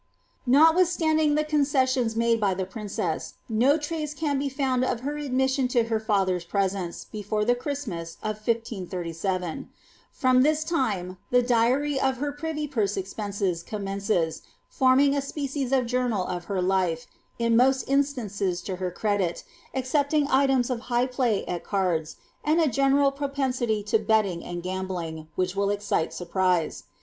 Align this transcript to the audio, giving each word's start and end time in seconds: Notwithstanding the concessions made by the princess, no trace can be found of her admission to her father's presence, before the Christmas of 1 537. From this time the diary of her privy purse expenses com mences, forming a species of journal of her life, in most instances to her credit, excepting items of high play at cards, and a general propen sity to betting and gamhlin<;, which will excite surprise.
Notwithstanding 0.47 1.35
the 1.35 1.43
concessions 1.43 2.15
made 2.15 2.39
by 2.41 2.55
the 2.55 2.65
princess, 2.65 3.35
no 3.47 3.77
trace 3.77 4.15
can 4.15 4.39
be 4.39 4.49
found 4.49 4.83
of 4.83 5.01
her 5.01 5.15
admission 5.15 5.67
to 5.67 5.83
her 5.83 5.99
father's 5.99 6.43
presence, 6.43 7.05
before 7.05 7.45
the 7.45 7.53
Christmas 7.53 8.17
of 8.23 8.37
1 8.37 8.61
537. 8.65 9.69
From 10.11 10.41
this 10.41 10.63
time 10.63 11.19
the 11.29 11.43
diary 11.43 11.99
of 11.99 12.17
her 12.17 12.31
privy 12.31 12.67
purse 12.67 12.97
expenses 12.97 13.61
com 13.61 13.83
mences, 13.85 14.41
forming 14.67 15.15
a 15.15 15.21
species 15.21 15.71
of 15.71 15.85
journal 15.85 16.25
of 16.25 16.45
her 16.45 16.63
life, 16.63 17.05
in 17.37 17.55
most 17.55 17.83
instances 17.87 18.63
to 18.63 18.77
her 18.77 18.89
credit, 18.89 19.43
excepting 19.71 20.25
items 20.31 20.71
of 20.71 20.79
high 20.89 21.05
play 21.05 21.45
at 21.45 21.63
cards, 21.63 22.15
and 22.43 22.59
a 22.59 22.67
general 22.67 23.11
propen 23.11 23.49
sity 23.53 23.85
to 23.85 23.99
betting 23.99 24.43
and 24.43 24.63
gamhlin<;, 24.63 25.27
which 25.35 25.55
will 25.55 25.69
excite 25.69 26.11
surprise. 26.11 26.85